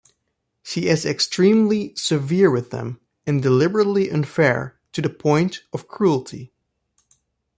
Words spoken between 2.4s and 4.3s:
with them and deliberately